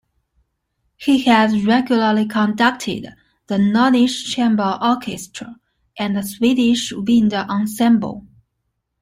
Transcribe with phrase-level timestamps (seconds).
[0.97, 3.13] He has regularly conducted
[3.45, 5.57] the Nordic Chamber Orchestra
[5.95, 8.25] and the Swedish Wind Ensemble.